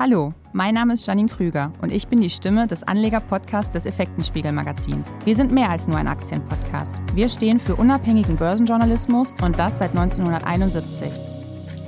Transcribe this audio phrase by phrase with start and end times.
[0.00, 5.08] Hallo, mein Name ist Janine Krüger und ich bin die Stimme des Anleger-Podcasts des Effektenspiegel-Magazins.
[5.24, 6.94] Wir sind mehr als nur ein Aktienpodcast.
[7.14, 11.10] Wir stehen für unabhängigen Börsenjournalismus und das seit 1971.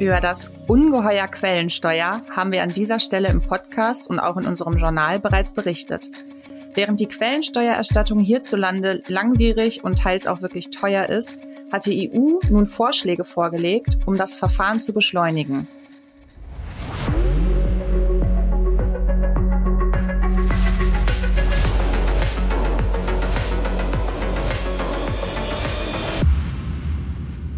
[0.01, 4.77] Über das Ungeheuer Quellensteuer haben wir an dieser Stelle im Podcast und auch in unserem
[4.79, 6.11] Journal bereits berichtet.
[6.75, 11.39] Während die Quellensteuererstattung hierzulande langwierig und teils auch wirklich teuer ist,
[11.71, 15.69] hat die EU nun Vorschläge vorgelegt, um das Verfahren zu beschleunigen.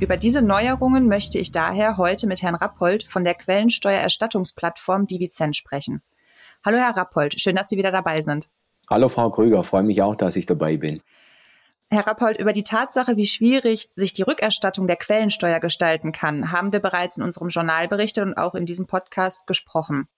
[0.02, 6.02] Über diese Neuerungen möchte ich daher heute mit Herrn Rappold von der Quellensteuererstattungsplattform Divizent sprechen.
[6.64, 8.48] Hallo Herr Rappold, schön, dass Sie wieder dabei sind.
[8.90, 11.02] Hallo Frau Krüger, freue mich auch, dass ich dabei bin.
[11.88, 16.72] Herr Rappold, über die Tatsache, wie schwierig sich die Rückerstattung der Quellensteuer gestalten kann, haben
[16.72, 20.08] wir bereits in unserem Journal berichtet und auch in diesem Podcast gesprochen.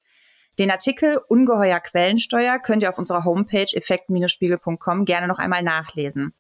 [0.59, 6.33] Den Artikel Ungeheuer Quellensteuer könnt ihr auf unserer Homepage effekt-spiegel.com gerne noch einmal nachlesen.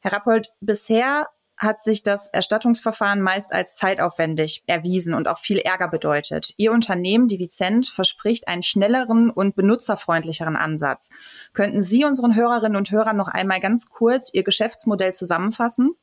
[0.00, 5.88] Herr Rappold, bisher hat sich das Erstattungsverfahren meist als zeitaufwendig erwiesen und auch viel Ärger
[5.88, 6.52] bedeutet.
[6.56, 11.10] Ihr Unternehmen, die Vicent, verspricht einen schnelleren und benutzerfreundlicheren Ansatz.
[11.52, 15.94] Könnten Sie unseren Hörerinnen und Hörern noch einmal ganz kurz Ihr Geschäftsmodell zusammenfassen?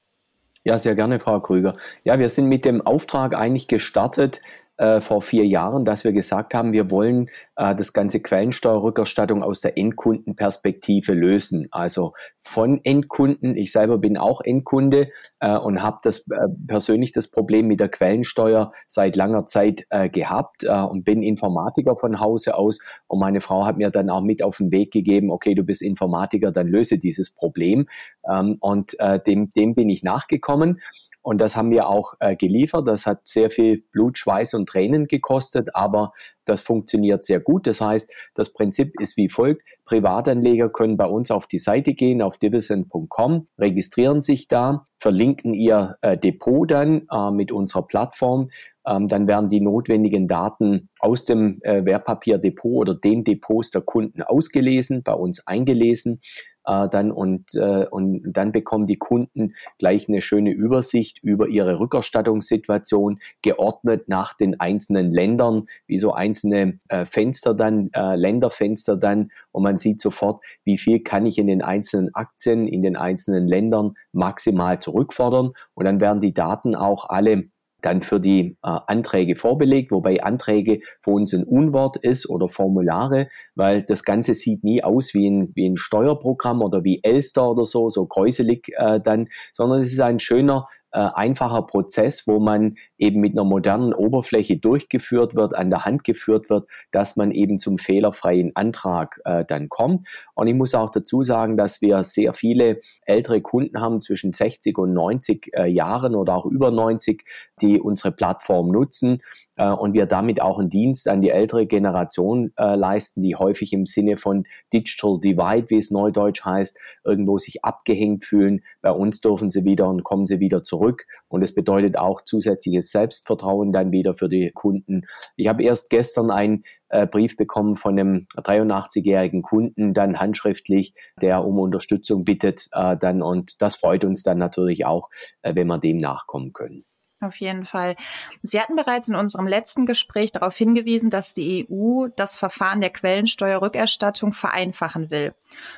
[0.64, 1.76] Ja, sehr gerne, Frau Krüger.
[2.04, 4.40] Ja, wir sind mit dem Auftrag eigentlich gestartet,
[4.78, 9.62] äh, vor vier Jahren, dass wir gesagt haben, wir wollen äh, das ganze Quellensteuerrückerstattung aus
[9.62, 11.68] der Endkundenperspektive lösen.
[11.72, 15.10] Also von Endkunden, ich selber bin auch Endkunde
[15.40, 20.10] äh, und habe das äh, persönlich das Problem mit der Quellensteuer seit langer Zeit äh,
[20.10, 24.22] gehabt äh, und bin Informatiker von Hause aus und meine Frau hat mir dann auch
[24.22, 27.88] mit auf den Weg gegeben, okay, du bist Informatiker, dann löse dieses Problem
[28.30, 30.80] ähm, und äh, dem, dem bin ich nachgekommen
[31.24, 32.86] und das haben wir auch äh, geliefert.
[32.86, 36.12] Das hat sehr viel Blut, Schweiß und Tränen gekostet, aber
[36.46, 37.68] das funktioniert sehr gut.
[37.68, 39.64] Das heißt, das Prinzip ist wie folgt.
[39.86, 45.98] Privatanleger können bei uns auf die Seite gehen, auf dividend.com, registrieren sich da, verlinken ihr
[46.02, 48.50] äh, Depot dann äh, mit unserer Plattform.
[48.88, 54.22] Ähm, dann werden die notwendigen Daten aus dem äh, Wertpapierdepot oder den Depots der Kunden
[54.22, 56.22] ausgelesen, bei uns eingelesen
[56.66, 61.80] äh, dann und, äh, und dann bekommen die Kunden gleich eine schöne Übersicht über ihre
[61.80, 69.32] Rückerstattungssituation, geordnet nach den einzelnen Ländern, wie so einzelne äh, Fenster dann, äh, Länderfenster dann.
[69.52, 73.48] Und man sieht sofort, wie viel kann ich in den einzelnen Aktien, in den einzelnen
[73.48, 75.52] Ländern maximal zurückfordern.
[75.74, 77.46] Und dann werden die Daten auch alle
[77.84, 83.28] dann für die äh, Anträge vorbelegt, wobei Anträge für uns ein Unwort ist oder Formulare,
[83.56, 87.66] weil das Ganze sieht nie aus wie ein, wie ein Steuerprogramm oder wie Elster oder
[87.66, 92.76] so, so kräuselig äh, dann, sondern es ist ein schöner äh, einfacher Prozess, wo man
[92.98, 97.58] eben mit einer modernen Oberfläche durchgeführt wird, an der Hand geführt wird, dass man eben
[97.58, 100.08] zum fehlerfreien Antrag äh, dann kommt.
[100.36, 104.78] Und ich muss auch dazu sagen, dass wir sehr viele ältere Kunden haben zwischen 60
[104.78, 107.26] und 90 äh, Jahren oder auch über 90,
[107.62, 109.22] die unsere Plattform nutzen
[109.56, 113.74] äh, und wir damit auch einen Dienst an die ältere Generation äh, leisten, die häufig
[113.74, 118.62] im Sinne von Digital Divide, wie es neudeutsch heißt, irgendwo sich abgehängt fühlen.
[118.84, 122.92] Bei uns dürfen sie wieder und kommen sie wieder zurück und es bedeutet auch zusätzliches
[122.92, 125.06] Selbstvertrauen dann wieder für die Kunden.
[125.38, 131.46] Ich habe erst gestern einen äh, Brief bekommen von einem 83-jährigen Kunden, dann handschriftlich, der
[131.46, 135.10] um Unterstützung bittet, äh, dann und das freut uns dann natürlich auch,
[135.42, 136.84] äh, wenn wir dem nachkommen können.
[137.24, 137.96] Auf jeden Fall.
[138.42, 142.90] Sie hatten bereits in unserem letzten Gespräch darauf hingewiesen, dass die EU das Verfahren der
[142.90, 145.34] Quellensteuerrückerstattung vereinfachen will.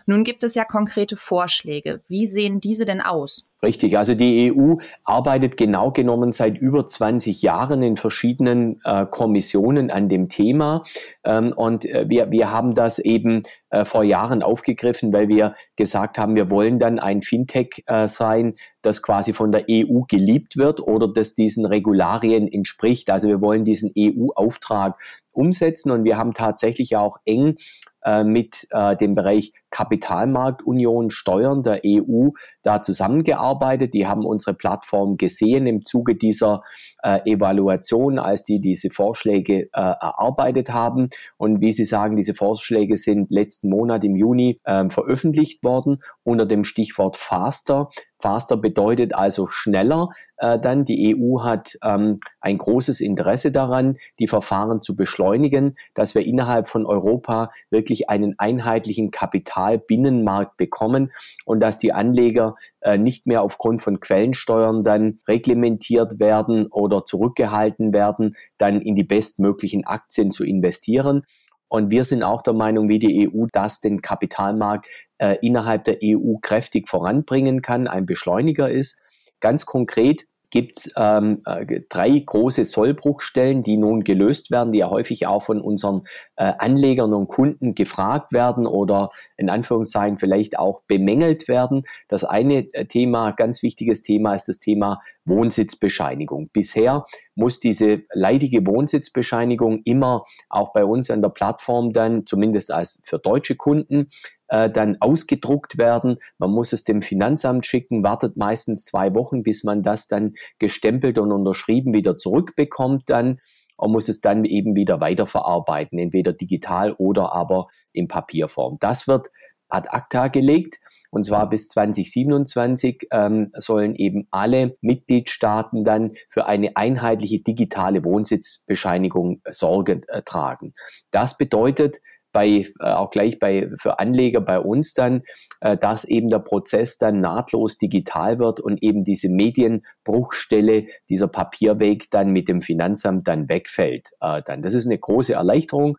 [0.06, 2.02] Nun gibt es ja konkrete Vorschläge.
[2.08, 3.48] Wie sehen diese denn aus?
[3.66, 9.90] Richtig, also die EU arbeitet genau genommen seit über 20 Jahren in verschiedenen äh, Kommissionen
[9.90, 10.84] an dem Thema.
[11.24, 16.20] Ähm, und äh, wir, wir haben das eben äh, vor Jahren aufgegriffen, weil wir gesagt
[16.20, 20.80] haben, wir wollen dann ein Fintech äh, sein, das quasi von der EU geliebt wird
[20.80, 23.10] oder das diesen Regularien entspricht.
[23.10, 24.96] Also wir wollen diesen EU-Auftrag
[25.36, 27.56] umsetzen und wir haben tatsächlich auch eng
[28.04, 32.30] äh, mit äh, dem Bereich Kapitalmarktunion Steuern der EU
[32.62, 33.94] da zusammengearbeitet.
[33.94, 36.64] Die haben unsere Plattform gesehen im Zuge dieser
[37.06, 41.10] äh, Evaluation, als die diese Vorschläge äh, erarbeitet haben.
[41.38, 46.46] Und wie Sie sagen, diese Vorschläge sind letzten Monat im Juni äh, veröffentlicht worden unter
[46.46, 47.90] dem Stichwort Faster.
[48.20, 50.10] Faster bedeutet also schneller.
[50.38, 56.16] Äh, dann die EU hat ähm, ein großes Interesse daran, die Verfahren zu beschleunigen, dass
[56.16, 61.12] wir innerhalb von Europa wirklich wirklich einen einheitlichen Kapitalbinnenmarkt bekommen
[61.46, 62.56] und dass die Anleger
[62.86, 69.04] äh, nicht mehr aufgrund von Quellensteuern dann reglementiert werden oder zurückgehalten werden, dann in die
[69.04, 71.24] bestmöglichen Aktien zu investieren.
[71.68, 74.86] Und wir sind auch der Meinung, wie die EU, dass den Kapitalmarkt
[75.18, 79.02] äh, innerhalb der EU kräftig voranbringen kann, ein Beschleuniger ist.
[79.40, 84.90] Ganz konkret gibt es ähm, äh, drei große Sollbruchstellen, die nun gelöst werden, die ja
[84.90, 86.04] häufig auch von unseren
[86.38, 91.84] äh, Anlegern und Kunden gefragt werden oder in Anführungszeichen vielleicht auch bemängelt werden.
[92.08, 96.50] Das eine äh, Thema, ganz wichtiges Thema, ist das Thema Wohnsitzbescheinigung.
[96.54, 97.06] Bisher
[97.36, 103.20] muss diese leidige Wohnsitzbescheinigung immer auch bei uns an der Plattform dann, zumindest als für
[103.20, 104.10] deutsche Kunden,
[104.48, 106.18] äh, dann ausgedruckt werden.
[106.38, 111.18] Man muss es dem Finanzamt schicken, wartet meistens zwei Wochen, bis man das dann gestempelt
[111.18, 113.40] und unterschrieben wieder zurückbekommt dann
[113.78, 118.78] und muss es dann eben wieder weiterverarbeiten, entweder digital oder aber in Papierform.
[118.80, 119.30] Das wird
[119.68, 120.80] ad acta gelegt.
[121.16, 129.40] Und zwar bis 2027 ähm, sollen eben alle Mitgliedstaaten dann für eine einheitliche digitale Wohnsitzbescheinigung
[129.50, 130.74] Sorge äh, tragen.
[131.12, 132.02] Das bedeutet,
[132.34, 135.22] bei, äh, auch gleich bei, für Anleger bei uns dann,
[135.62, 142.12] äh, dass eben der Prozess dann nahtlos digital wird und eben diese Medienbruchstelle, dieser Papierweg
[142.12, 144.10] dann mit dem Finanzamt dann wegfällt.
[144.20, 144.62] Äh, dann.
[144.62, 145.96] Das ist eine große Erleichterung.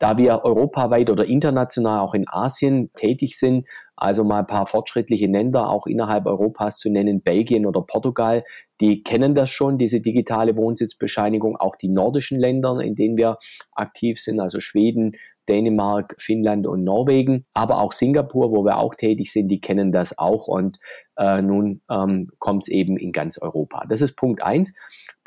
[0.00, 3.66] Da wir europaweit oder international auch in Asien tätig sind,
[4.00, 8.44] also mal ein paar fortschrittliche Länder auch innerhalb Europas zu nennen, Belgien oder Portugal,
[8.80, 13.36] die kennen das schon, diese digitale Wohnsitzbescheinigung, auch die nordischen Länder, in denen wir
[13.72, 15.12] aktiv sind, also Schweden,
[15.48, 20.16] Dänemark, Finnland und Norwegen, aber auch Singapur, wo wir auch tätig sind, die kennen das
[20.16, 20.78] auch und
[21.16, 23.84] äh, nun ähm, kommt es eben in ganz Europa.
[23.88, 24.74] Das ist Punkt eins.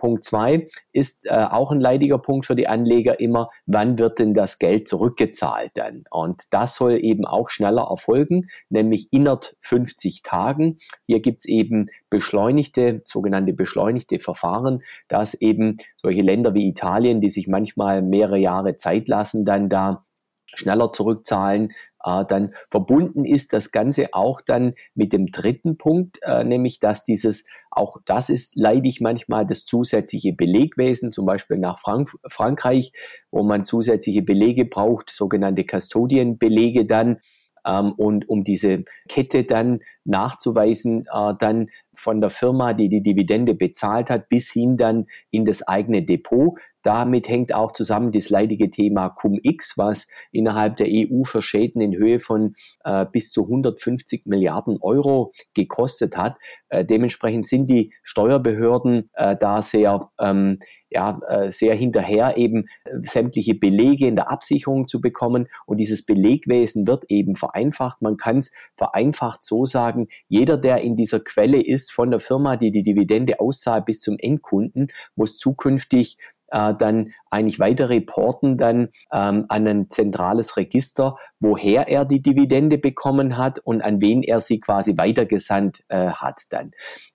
[0.04, 4.34] Punkt zwei ist äh, auch ein leidiger Punkt für die Anleger immer, wann wird denn
[4.34, 6.04] das Geld zurückgezahlt dann?
[6.12, 10.80] Und das soll eben auch schneller erfolgen, nämlich innerhalb 50 Tagen.
[11.08, 17.30] Hier gibt es eben beschleunigte, sogenannte beschleunigte Verfahren, dass eben solche Länder wie Italien, die
[17.30, 20.06] sich manchmal mehrere Jahre Zeit lassen, dann da
[20.54, 21.72] schneller zurückzahlen,
[22.04, 27.06] äh, dann verbunden ist das Ganze auch dann mit dem dritten Punkt, äh, nämlich dass
[27.06, 32.94] dieses, auch das ist leidig manchmal das zusätzliche Belegwesen, zum Beispiel nach Frank Frankreich,
[33.32, 37.20] wo man zusätzliche Belege braucht, sogenannte Custodienbelege dann,
[37.66, 43.54] ähm, und um diese Kette dann nachzuweisen, äh, dann von der Firma, die die Dividende
[43.54, 46.60] bezahlt hat, bis hin dann in das eigene Depot.
[46.84, 51.96] Damit hängt auch zusammen das leidige Thema Cum-X, was innerhalb der EU für Schäden in
[51.96, 56.38] Höhe von äh, bis zu 150 Milliarden Euro gekostet hat.
[56.70, 60.60] Äh, dementsprechend sind die Steuerbehörden äh, da sehr ähm,
[60.94, 65.48] ja, äh, sehr hinterher, eben äh, sämtliche Belege in der Absicherung zu bekommen.
[65.66, 68.02] Und dieses Belegwesen wird eben vereinfacht.
[68.02, 72.56] Man kann es vereinfacht so sagen, jeder, der in dieser Quelle ist von der Firma,
[72.58, 76.18] die die Dividende auszahlt bis zum Endkunden, muss zukünftig
[76.54, 82.78] äh, dann eigentlich weiter reporten dann ähm, an ein zentrales Register, woher er die Dividende
[82.78, 86.72] bekommen hat und an wen er sie quasi weitergesandt äh, hat dann.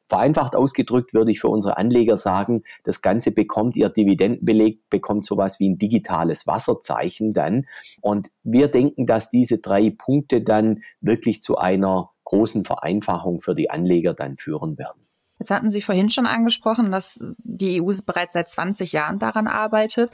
[0.09, 5.61] Vereinfacht ausgedrückt würde ich für unsere Anleger sagen, das Ganze bekommt ihr Dividendenbeleg, bekommt sowas
[5.61, 7.67] wie ein digitales Wasserzeichen dann.
[8.01, 13.71] Und wir denken, dass diese drei Punkte dann wirklich zu einer großen Vereinfachung für die
[13.71, 15.08] Anleger dann führen werden.
[15.39, 20.11] Jetzt hatten Sie vorhin schon angesprochen, dass die EU bereits seit 20 Jahren daran arbeitet.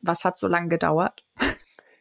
[0.00, 1.24] Was hat so lange gedauert?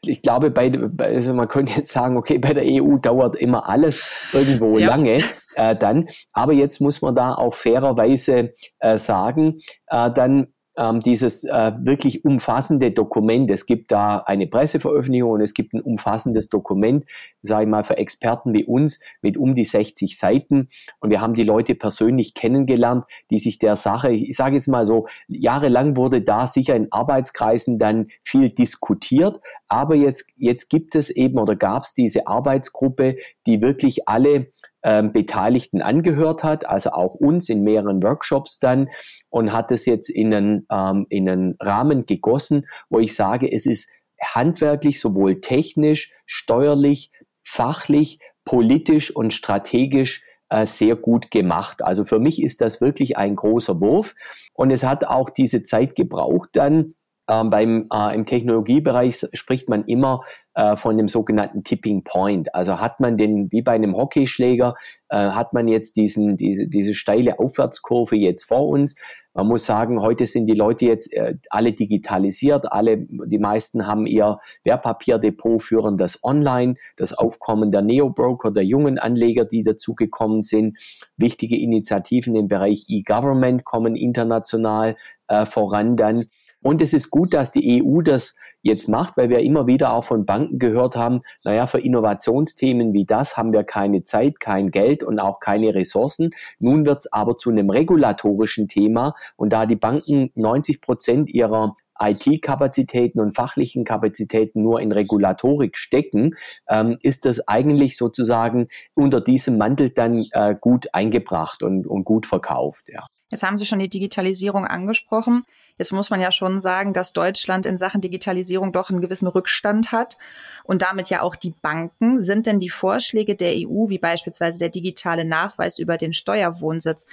[0.06, 4.10] Ich glaube, bei, also man könnte jetzt sagen, okay, bei der EU dauert immer alles
[4.31, 4.88] irgendwo ja.
[4.88, 5.22] lange
[5.55, 6.07] äh, dann.
[6.31, 12.24] Aber jetzt muss man da auch fairerweise äh, sagen, äh, dann ähm, dieses äh, wirklich
[12.24, 13.51] umfassende Dokument.
[13.51, 17.05] Es gibt da eine Presseveröffentlichung und es gibt ein umfassendes Dokument,
[17.43, 20.69] sage ich mal, für Experten wie uns mit um die 60 Seiten.
[21.01, 24.86] Und wir haben die Leute persönlich kennengelernt, die sich der Sache, ich sage jetzt mal
[24.86, 29.41] so, jahrelang wurde da sicher in Arbeitskreisen dann viel diskutiert.
[29.69, 34.51] Aber jetzt, jetzt gibt es eben oder gab es diese Arbeitsgruppe, die wirklich alle
[34.83, 38.89] ähm, Beteiligten angehört hat, also auch uns in mehreren Workshops dann
[39.29, 43.65] und hat es jetzt in einen, ähm, in einen Rahmen gegossen, wo ich sage, es
[43.65, 47.11] ist handwerklich, sowohl technisch, steuerlich,
[47.43, 51.83] fachlich, politisch und strategisch äh, sehr gut gemacht.
[51.83, 54.15] Also für mich ist das wirklich ein großer Wurf
[54.53, 56.95] und es hat auch diese Zeit gebraucht dann,
[57.29, 60.21] ähm, beim, äh, Im Technologiebereich spricht man immer
[60.55, 62.53] äh, von dem sogenannten Tipping Point.
[62.55, 64.74] Also hat man den, wie bei einem Hockeyschläger,
[65.09, 68.95] äh, hat man jetzt diesen, diese, diese steile Aufwärtskurve jetzt vor uns.
[69.36, 74.07] Man muss sagen, heute sind die Leute jetzt äh, alle digitalisiert, alle, die meisten haben
[74.07, 80.79] ihr Wertpapierdepot, führen das online, das Aufkommen der Neo-Broker, der jungen Anleger, die dazugekommen sind,
[81.15, 86.25] wichtige Initiativen im Bereich E-Government kommen international äh, voran dann.
[86.62, 90.04] Und es ist gut, dass die EU das jetzt macht, weil wir immer wieder auch
[90.04, 95.04] von Banken gehört haben, naja, für Innovationsthemen wie das haben wir keine Zeit, kein Geld
[95.04, 96.32] und auch keine Ressourcen.
[96.60, 101.75] Nun wird es aber zu einem regulatorischen Thema und da die Banken 90 Prozent ihrer
[102.01, 106.36] IT-Kapazitäten und fachlichen Kapazitäten nur in Regulatorik stecken,
[106.70, 112.25] ähm, ist das eigentlich sozusagen unter diesem Mantel dann äh, gut eingebracht und, und gut
[112.25, 112.89] verkauft.
[112.89, 113.06] Ja.
[113.31, 115.45] Jetzt haben Sie schon die Digitalisierung angesprochen.
[115.77, 119.91] Jetzt muss man ja schon sagen, dass Deutschland in Sachen Digitalisierung doch einen gewissen Rückstand
[119.91, 120.17] hat
[120.63, 122.19] und damit ja auch die Banken.
[122.19, 127.05] Sind denn die Vorschläge der EU, wie beispielsweise der digitale Nachweis über den Steuerwohnsitz,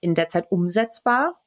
[0.00, 1.40] in der Zeit umsetzbar?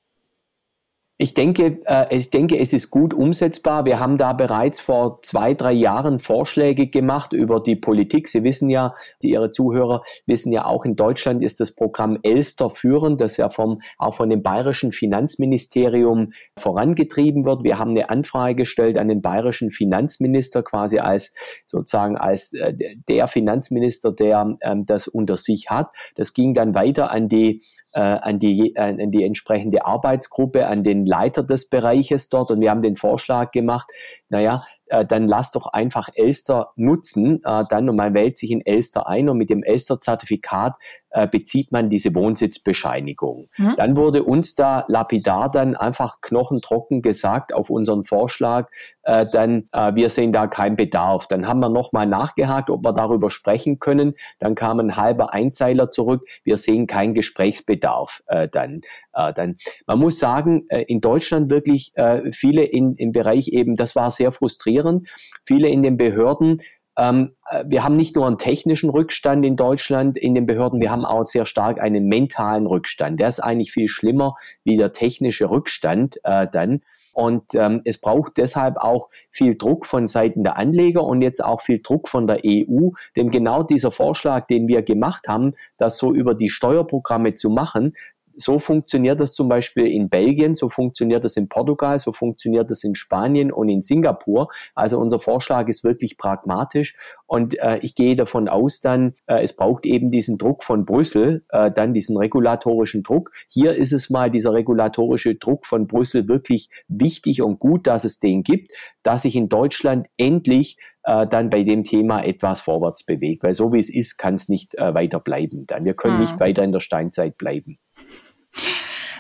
[1.22, 3.84] Ich denke, äh, ich denke, es ist gut umsetzbar.
[3.84, 8.30] Wir haben da bereits vor zwei, drei Jahren Vorschläge gemacht über die Politik.
[8.30, 12.70] Sie wissen ja, die Ihre Zuhörer wissen ja auch, in Deutschland ist das Programm Elster
[12.70, 17.66] führend, das ja vom, auch von dem bayerischen Finanzministerium vorangetrieben wird.
[17.66, 21.34] Wir haben eine Anfrage gestellt an den bayerischen Finanzminister quasi als
[21.66, 22.74] sozusagen als äh,
[23.10, 25.90] der Finanzminister, der ähm, das unter sich hat.
[26.16, 27.62] Das ging dann weiter an die
[27.98, 32.52] an, die, äh, an die entsprechende Arbeitsgruppe, an den Leiter des Bereiches dort.
[32.52, 33.92] Und wir haben den Vorschlag gemacht,
[34.30, 38.66] naja, äh, dann lass doch einfach Elster nutzen, äh, dann und man wählt sich in
[38.66, 40.76] Elster ein und mit dem Elster-Zertifikat
[41.12, 43.50] äh, bezieht man diese Wohnsitzbescheinigung.
[43.58, 43.74] Mhm.
[43.78, 48.70] Dann wurde uns da lapidar dann einfach knochentrocken gesagt auf unseren Vorschlag,
[49.04, 51.28] äh, dann äh, wir sehen da keinen Bedarf.
[51.28, 54.14] Dann haben wir nochmal nachgehakt, ob wir darüber sprechen können.
[54.40, 58.82] Dann kam ein halber Einzeiler zurück, wir sehen keinen Gesprächsbedarf äh, dann.
[59.14, 59.58] Äh, dann.
[59.88, 64.12] Man muss sagen, äh, in Deutschland wirklich äh, viele in, im Bereich eben, das war
[64.12, 65.10] sehr frustrierend,
[65.44, 66.62] viele in den Behörden
[67.00, 70.92] ähm, äh, wir haben nicht nur einen technischen Rückstand in Deutschland in den Behörden, wir
[70.92, 73.20] haben auch sehr stark einen mentalen Rückstand.
[73.20, 76.82] Der ist eigentlich viel schlimmer wie der technische Rückstand äh, dann.
[77.14, 81.62] Und ähm, es braucht deshalb auch viel Druck von Seiten der Anleger und jetzt auch
[81.62, 82.90] viel Druck von der EU.
[83.16, 87.94] Denn genau dieser Vorschlag, den wir gemacht haben, das so über die Steuerprogramme zu machen,
[88.40, 92.84] so funktioniert das zum Beispiel in Belgien, so funktioniert das in Portugal, so funktioniert das
[92.84, 94.50] in Spanien und in Singapur.
[94.76, 96.96] Also unser Vorschlag ist wirklich pragmatisch
[97.28, 101.44] und äh, ich gehe davon aus dann, äh, es braucht eben diesen Druck von Brüssel,
[101.50, 103.32] äh, dann diesen regulatorischen Druck.
[103.50, 108.20] Hier ist es mal dieser regulatorische Druck von Brüssel wirklich wichtig und gut, dass es
[108.20, 108.72] den gibt,
[109.04, 113.44] dass sich in Deutschland endlich äh, dann bei dem Thema etwas vorwärts bewegt.
[113.44, 115.64] Weil so wie es ist, kann es nicht äh, weiter bleiben.
[115.68, 116.22] Dann wir können hm.
[116.22, 117.78] nicht weiter in der Steinzeit bleiben.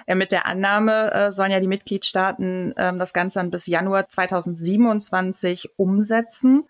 [0.08, 4.10] Ja, mit der Annahme äh, sollen ja die Mitgliedstaaten ähm, das Ganze dann bis Januar
[4.10, 6.64] 2027 umsetzen.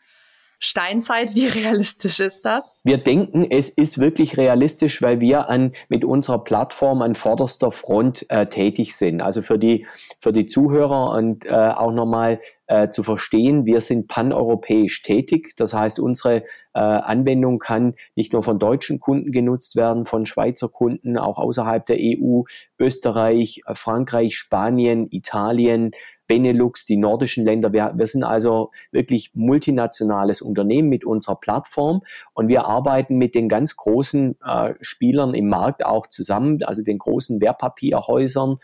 [0.59, 2.75] Steinzeit, wie realistisch ist das?
[2.83, 8.25] Wir denken, es ist wirklich realistisch, weil wir an, mit unserer Plattform an vorderster Front
[8.29, 9.21] äh, tätig sind.
[9.21, 9.87] Also für die,
[10.19, 15.53] für die Zuhörer und äh, auch nochmal äh, zu verstehen, wir sind paneuropäisch tätig.
[15.57, 20.69] Das heißt, unsere äh, Anwendung kann nicht nur von deutschen Kunden genutzt werden, von Schweizer
[20.69, 22.43] Kunden, auch außerhalb der EU,
[22.77, 25.91] Österreich, Frankreich, Spanien, Italien,
[26.29, 27.73] Benelux, die nordischen Länder.
[27.73, 32.01] Wir, wir sind also wirklich multinationales Unternehmen mit unserer Plattform
[32.33, 36.99] und wir arbeiten mit den ganz großen äh, Spielern im Markt auch zusammen, also den
[36.99, 38.57] großen Wertpapierhäusern,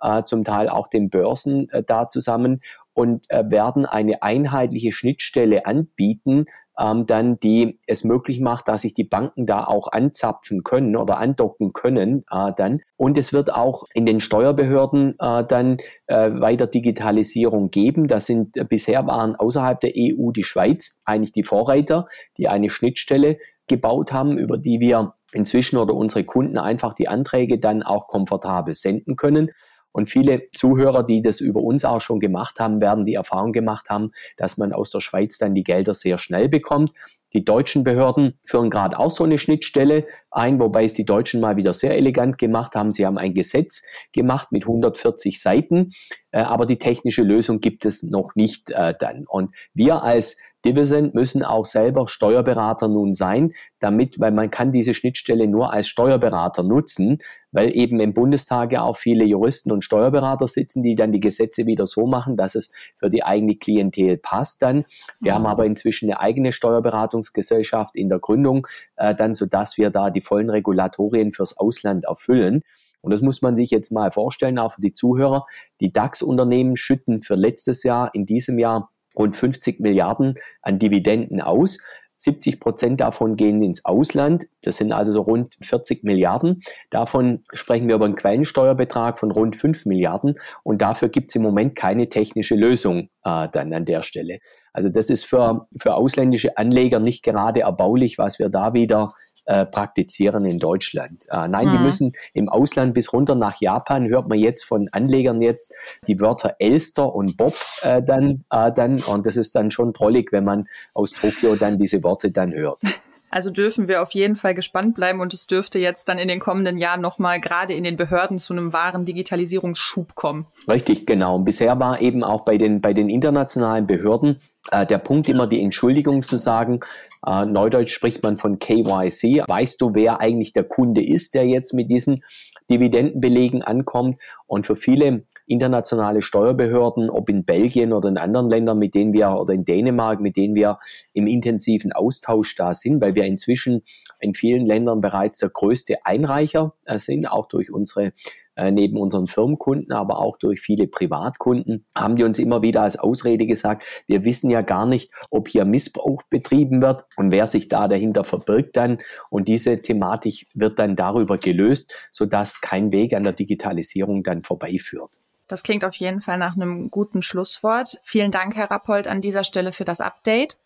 [0.00, 2.62] äh, zum Teil auch den Börsen äh, da zusammen
[2.94, 6.46] und äh, werden eine einheitliche Schnittstelle anbieten,
[6.80, 11.18] ähm, dann die es möglich macht, dass sich die Banken da auch anzapfen können oder
[11.18, 12.80] andocken können äh, dann.
[12.96, 18.06] Und es wird auch in den Steuerbehörden äh, dann äh, weiter Digitalisierung geben.
[18.06, 22.06] Das sind äh, bisher waren außerhalb der EU die Schweiz eigentlich die Vorreiter,
[22.38, 27.58] die eine Schnittstelle gebaut haben, über die wir inzwischen oder unsere Kunden einfach die Anträge
[27.58, 29.50] dann auch komfortabel senden können.
[29.92, 33.90] Und viele Zuhörer, die das über uns auch schon gemacht haben, werden die Erfahrung gemacht
[33.90, 36.92] haben, dass man aus der Schweiz dann die Gelder sehr schnell bekommt.
[37.32, 41.56] Die deutschen Behörden führen gerade auch so eine Schnittstelle ein, wobei es die Deutschen mal
[41.56, 42.90] wieder sehr elegant gemacht haben.
[42.90, 43.82] Sie haben ein Gesetz
[44.12, 45.90] gemacht mit 140 Seiten,
[46.32, 49.26] äh, aber die technische Lösung gibt es noch nicht äh, dann.
[49.28, 54.92] Und wir als Divisent müssen auch selber Steuerberater nun sein, damit, weil man kann diese
[54.92, 57.18] Schnittstelle nur als Steuerberater nutzen,
[57.52, 61.66] weil eben im Bundestag ja auch viele Juristen und Steuerberater sitzen, die dann die Gesetze
[61.66, 64.84] wieder so machen, dass es für die eigene Klientel passt dann.
[65.20, 65.36] Wir mhm.
[65.36, 70.10] haben aber inzwischen eine eigene Steuerberatungsgesellschaft in der Gründung, äh, dann, so dass wir da
[70.10, 72.62] die vollen Regulatorien fürs Ausland erfüllen.
[73.02, 75.46] Und das muss man sich jetzt mal vorstellen, auch für die Zuhörer.
[75.80, 78.90] Die DAX-Unternehmen schütten für letztes Jahr, in diesem Jahr
[79.20, 81.78] rund 50 Milliarden an Dividenden aus.
[82.20, 84.46] 70 Prozent davon gehen ins Ausland.
[84.62, 86.62] Das sind also so rund 40 Milliarden.
[86.90, 90.34] Davon sprechen wir über einen Quellensteuerbetrag von rund 5 Milliarden.
[90.62, 94.38] Und dafür gibt es im Moment keine technische Lösung äh, dann an der Stelle.
[94.72, 99.08] Also das ist für, für ausländische Anleger nicht gerade erbaulich, was wir da wieder
[99.46, 101.26] äh, praktizieren in Deutschland.
[101.30, 101.72] Äh, nein, mhm.
[101.72, 105.74] die müssen im Ausland bis runter nach Japan, hört man jetzt von Anlegern jetzt
[106.06, 110.32] die Wörter Elster und Bob äh, dann, äh, dann und das ist dann schon trollig,
[110.32, 112.82] wenn man aus Tokio dann diese Worte dann hört.
[113.30, 116.40] Also dürfen wir auf jeden Fall gespannt bleiben und es dürfte jetzt dann in den
[116.40, 120.46] kommenden Jahren nochmal gerade in den Behörden zu einem wahren Digitalisierungsschub kommen.
[120.68, 121.36] Richtig, genau.
[121.36, 124.40] Und bisher war eben auch bei den, bei den internationalen Behörden
[124.72, 126.80] äh, der Punkt immer die Entschuldigung zu sagen.
[127.24, 129.44] Äh, Neudeutsch spricht man von KYC.
[129.46, 132.24] Weißt du, wer eigentlich der Kunde ist, der jetzt mit diesen
[132.68, 134.20] Dividendenbelegen ankommt?
[134.46, 139.30] Und für viele internationale Steuerbehörden, ob in Belgien oder in anderen Ländern, mit denen wir
[139.32, 140.78] oder in Dänemark, mit denen wir
[141.12, 143.82] im intensiven Austausch da sind, weil wir inzwischen
[144.20, 148.12] in vielen Ländern bereits der größte Einreicher äh, sind, auch durch unsere
[148.60, 152.98] äh, neben unseren Firmenkunden, aber auch durch viele Privatkunden, haben die uns immer wieder als
[152.98, 157.68] Ausrede gesagt, wir wissen ja gar nicht, ob hier Missbrauch betrieben wird und wer sich
[157.68, 158.98] da dahinter verbirgt dann.
[159.30, 165.20] Und diese Thematik wird dann darüber gelöst, sodass kein Weg an der Digitalisierung dann vorbeiführt.
[165.50, 167.98] Das klingt auf jeden Fall nach einem guten Schlusswort.
[168.04, 170.58] Vielen Dank, Herr Rappold, an dieser Stelle für das Update.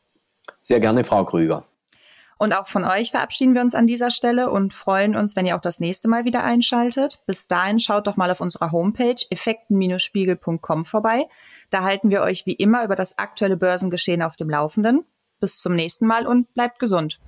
[0.61, 1.65] Sehr gerne, Frau Krüger.
[2.37, 5.57] Und auch von euch verabschieden wir uns an dieser Stelle und freuen uns, wenn ihr
[5.57, 7.23] auch das nächste Mal wieder einschaltet.
[7.27, 11.29] Bis dahin schaut doch mal auf unserer Homepage effekten-spiegel.com vorbei.
[11.71, 15.07] Da halten wir euch wie immer über das aktuelle Börsengeschehen auf dem Laufenden.
[15.41, 17.19] Bis zum nächsten Mal und bleibt gesund.